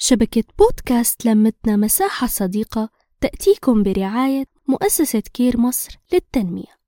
شبكة 0.00 0.44
بودكاست 0.58 1.26
لمتنا 1.26 1.76
مساحة 1.76 2.26
صديقة 2.26 2.88
تأتيكم 3.20 3.82
برعاية 3.82 4.44
مؤسسة 4.68 5.20
كير 5.20 5.56
مصر 5.60 5.98
للتنمية. 6.12 6.78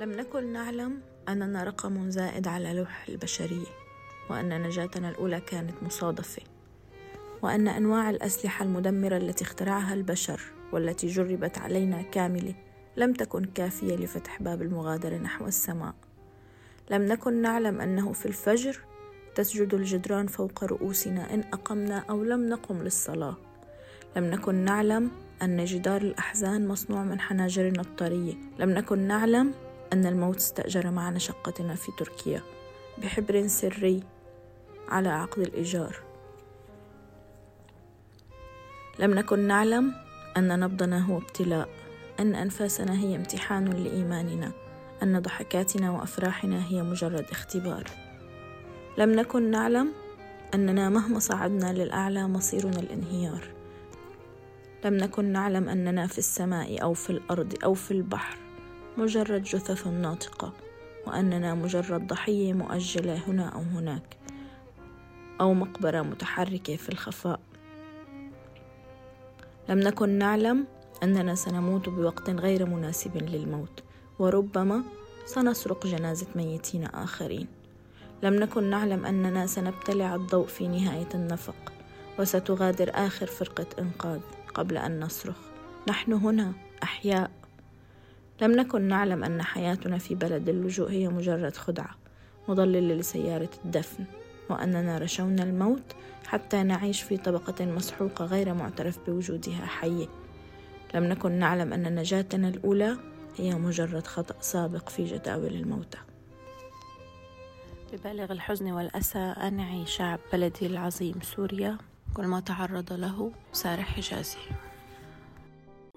لم 0.00 0.12
نكن 0.12 0.52
نعلم 0.52 1.02
أننا 1.28 1.64
رقم 1.64 2.10
زائد 2.10 2.48
على 2.48 2.72
لوح 2.72 3.08
البشرية 3.08 3.66
وأن 4.30 4.62
نجاتنا 4.62 5.10
الأولى 5.10 5.40
كانت 5.40 5.82
مصادفة 5.82 6.42
وأن 7.42 7.68
أنواع 7.68 8.10
الأسلحة 8.10 8.64
المدمرة 8.64 9.16
التي 9.16 9.44
اخترعها 9.44 9.94
البشر 9.94 10.40
والتي 10.72 11.06
جربت 11.06 11.58
علينا 11.58 12.02
كاملة 12.02 12.54
لم 12.96 13.12
تكن 13.12 13.44
كافية 13.44 13.96
لفتح 13.96 14.42
باب 14.42 14.62
المغادرة 14.62 15.16
نحو 15.16 15.46
السماء. 15.46 15.94
لم 16.90 17.02
نكن 17.02 17.42
نعلم 17.42 17.80
أنه 17.80 18.12
في 18.12 18.26
الفجر 18.26 18.78
تسجد 19.34 19.74
الجدران 19.74 20.26
فوق 20.26 20.64
رؤوسنا 20.64 21.34
إن 21.34 21.44
أقمنا 21.52 22.04
أو 22.10 22.24
لم 22.24 22.48
نقم 22.48 22.82
للصلاة. 22.82 23.36
لم 24.16 24.24
نكن 24.24 24.54
نعلم 24.54 25.10
أن 25.42 25.64
جدار 25.64 26.02
الأحزان 26.02 26.68
مصنوع 26.68 27.02
من 27.02 27.20
حناجرنا 27.20 27.80
الطرية. 27.80 28.34
لم 28.58 28.70
نكن 28.70 28.98
نعلم 28.98 29.54
أن 29.92 30.06
الموت 30.06 30.36
استأجر 30.36 30.90
معنا 30.90 31.18
شقتنا 31.18 31.74
في 31.74 31.92
تركيا. 31.98 32.40
بحبر 32.98 33.46
سري 33.46 34.02
على 34.88 35.08
عقد 35.08 35.38
الإيجار. 35.38 35.96
لم 38.98 39.14
نكن 39.14 39.38
نعلم 39.38 39.94
أن 40.36 40.60
نبضنا 40.60 40.98
هو 40.98 41.18
ابتلاء. 41.18 41.68
أن 42.20 42.34
أنفاسنا 42.34 42.98
هي 42.98 43.16
امتحان 43.16 43.64
لإيماننا. 43.64 44.63
أن 45.04 45.20
ضحكاتنا 45.20 45.90
وأفراحنا 45.90 46.66
هي 46.68 46.82
مجرد 46.82 47.26
اختبار. 47.30 47.84
لم 48.98 49.12
نكن 49.12 49.50
نعلم 49.50 49.92
أننا 50.54 50.88
مهما 50.88 51.18
صعدنا 51.18 51.72
للأعلى 51.72 52.28
مصيرنا 52.28 52.78
الانهيار. 52.78 53.54
لم 54.84 54.94
نكن 54.94 55.24
نعلم 55.24 55.68
أننا 55.68 56.06
في 56.06 56.18
السماء 56.18 56.82
أو 56.82 56.94
في 56.94 57.10
الأرض 57.10 57.54
أو 57.64 57.74
في 57.74 57.90
البحر 57.90 58.36
مجرد 58.98 59.42
جثث 59.42 59.86
ناطقة 59.86 60.52
وأننا 61.06 61.54
مجرد 61.54 62.06
ضحية 62.06 62.52
مؤجلة 62.52 63.22
هنا 63.28 63.48
أو 63.48 63.60
هناك 63.60 64.16
أو 65.40 65.54
مقبرة 65.54 66.02
متحركة 66.02 66.76
في 66.76 66.88
الخفاء. 66.88 67.40
لم 69.68 69.80
نكن 69.80 70.08
نعلم 70.08 70.64
أننا 71.02 71.34
سنموت 71.34 71.88
بوقت 71.88 72.30
غير 72.30 72.66
مناسب 72.66 73.16
للموت. 73.16 73.82
وربما 74.18 74.82
سنسرق 75.26 75.86
جنازة 75.86 76.26
ميتين 76.36 76.84
آخرين. 76.84 77.46
لم 78.22 78.34
نكن 78.34 78.64
نعلم 78.70 79.06
أننا 79.06 79.46
سنبتلع 79.46 80.14
الضوء 80.14 80.46
في 80.46 80.68
نهاية 80.68 81.08
النفق 81.14 81.72
وستغادر 82.18 82.90
آخر 82.94 83.26
فرقة 83.26 83.66
إنقاذ 83.78 84.20
قبل 84.54 84.76
أن 84.76 85.00
نصرخ. 85.00 85.36
نحن 85.88 86.12
هنا 86.12 86.52
أحياء. 86.82 87.30
لم 88.42 88.52
نكن 88.52 88.82
نعلم 88.82 89.24
أن 89.24 89.42
حياتنا 89.42 89.98
في 89.98 90.14
بلد 90.14 90.48
اللجوء 90.48 90.90
هي 90.90 91.08
مجرد 91.08 91.56
خدعة 91.56 91.96
مضللة 92.48 92.94
لسيارة 92.94 93.50
الدفن 93.64 94.04
وأننا 94.50 94.98
رشونا 94.98 95.42
الموت 95.42 95.82
حتى 96.26 96.62
نعيش 96.62 97.02
في 97.02 97.16
طبقة 97.16 97.64
مسحوقة 97.64 98.24
غير 98.24 98.54
معترف 98.54 98.98
بوجودها 99.06 99.66
حية. 99.66 100.06
لم 100.94 101.04
نكن 101.04 101.32
نعلم 101.32 101.72
أن 101.72 101.94
نجاتنا 101.94 102.48
الأولى 102.48 102.96
هي 103.36 103.54
مجرد 103.54 104.06
خطأ 104.06 104.40
سابق 104.40 104.88
في 104.88 105.04
جداول 105.04 105.54
الموتى. 105.54 105.98
ببالغ 107.92 108.32
الحزن 108.32 108.72
والأسى 108.72 109.18
أنعي 109.18 109.86
شعب 109.86 110.18
بلدي 110.32 110.66
العظيم 110.66 111.20
سوريا 111.22 111.78
كل 112.16 112.26
ما 112.26 112.40
تعرض 112.40 112.92
له 112.92 113.32
سارح 113.52 113.96
حجازي 113.96 114.38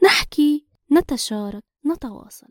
نحكي 0.03 0.67
نتشارك 0.91 1.63
نتواصل. 1.85 2.47